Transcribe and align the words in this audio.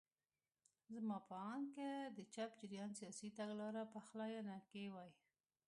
زما 0.93 1.17
په 1.29 1.35
اند 1.51 1.67
که 1.75 1.87
د 2.17 2.19
چپ 2.33 2.51
جریان 2.59 2.91
سیاسي 2.99 3.29
تګلاره 3.37 3.81
پخلاینه 3.93 4.57
کې 4.69 4.83
وای. 4.93 5.11